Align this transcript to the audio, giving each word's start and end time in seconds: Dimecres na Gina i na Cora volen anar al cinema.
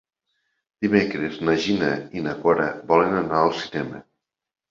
Dimecres 0.85 1.35
na 1.49 1.53
Gina 1.65 1.91
i 2.21 2.25
na 2.29 2.35
Cora 2.45 2.67
volen 2.93 3.13
anar 3.21 3.43
al 3.43 3.55
cinema. 3.61 4.01